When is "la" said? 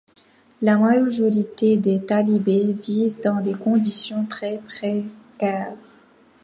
0.63-0.79